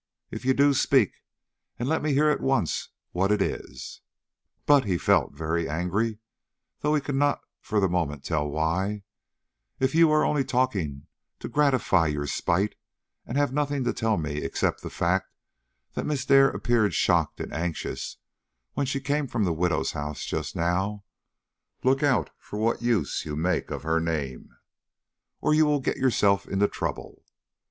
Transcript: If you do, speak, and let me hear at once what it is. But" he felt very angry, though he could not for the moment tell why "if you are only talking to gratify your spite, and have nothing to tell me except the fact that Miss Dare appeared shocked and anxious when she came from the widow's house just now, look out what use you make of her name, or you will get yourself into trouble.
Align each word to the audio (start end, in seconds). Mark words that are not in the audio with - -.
If 0.31 0.45
you 0.45 0.55
do, 0.55 0.73
speak, 0.73 1.21
and 1.77 1.87
let 1.87 2.01
me 2.01 2.11
hear 2.15 2.27
at 2.27 2.41
once 2.41 2.89
what 3.11 3.31
it 3.31 3.39
is. 3.39 4.01
But" 4.65 4.85
he 4.85 4.97
felt 4.97 5.33
very 5.35 5.69
angry, 5.69 6.17
though 6.79 6.95
he 6.95 7.01
could 7.01 7.13
not 7.13 7.41
for 7.59 7.79
the 7.79 7.87
moment 7.87 8.23
tell 8.23 8.49
why 8.49 9.03
"if 9.79 9.93
you 9.93 10.09
are 10.09 10.25
only 10.25 10.43
talking 10.43 11.05
to 11.37 11.47
gratify 11.47 12.07
your 12.07 12.25
spite, 12.25 12.73
and 13.27 13.37
have 13.37 13.53
nothing 13.53 13.83
to 13.83 13.93
tell 13.93 14.17
me 14.17 14.37
except 14.37 14.81
the 14.81 14.89
fact 14.89 15.31
that 15.93 16.07
Miss 16.07 16.25
Dare 16.25 16.49
appeared 16.49 16.95
shocked 16.95 17.39
and 17.39 17.53
anxious 17.53 18.17
when 18.73 18.87
she 18.87 18.99
came 19.01 19.27
from 19.27 19.43
the 19.43 19.53
widow's 19.53 19.91
house 19.91 20.25
just 20.25 20.55
now, 20.55 21.03
look 21.83 22.01
out 22.01 22.31
what 22.49 22.81
use 22.81 23.23
you 23.23 23.35
make 23.35 23.69
of 23.69 23.83
her 23.83 23.99
name, 23.99 24.57
or 25.41 25.53
you 25.53 25.67
will 25.67 25.79
get 25.79 25.97
yourself 25.97 26.47
into 26.47 26.67
trouble. 26.67 27.23